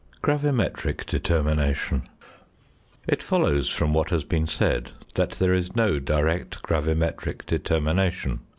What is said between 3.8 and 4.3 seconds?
what has